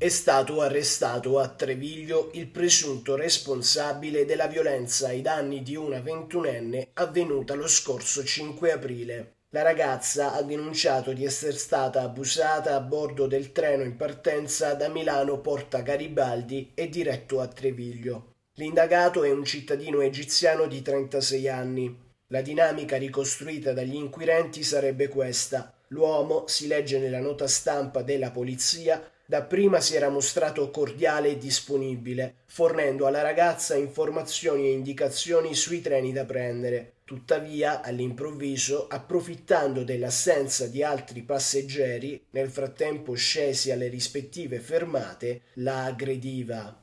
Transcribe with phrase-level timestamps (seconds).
[0.00, 6.90] È stato arrestato a Treviglio il presunto responsabile della violenza ai danni di una ventunenne
[6.92, 9.32] avvenuta lo scorso 5 aprile.
[9.48, 14.88] La ragazza ha denunciato di essere stata abusata a bordo del treno in partenza da
[14.88, 18.34] Milano Porta Garibaldi e diretto a Treviglio.
[18.52, 21.98] L'indagato è un cittadino egiziano di 36 anni.
[22.28, 25.72] La dinamica ricostruita dagli inquirenti sarebbe questa.
[25.88, 32.36] L'uomo, si legge nella nota stampa della polizia, Dapprima si era mostrato cordiale e disponibile,
[32.46, 36.94] fornendo alla ragazza informazioni e indicazioni sui treni da prendere.
[37.04, 46.82] Tuttavia, all'improvviso, approfittando dell'assenza di altri passeggeri, nel frattempo scesi alle rispettive fermate, la aggrediva.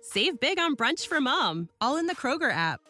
[0.00, 2.89] Save big on brunch for mom, all in the Kroger app.